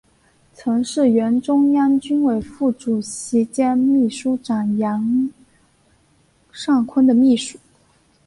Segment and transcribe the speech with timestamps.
[0.55, 5.29] 曾是原中央军委副主席兼秘书长杨
[6.51, 7.59] 尚昆的秘书。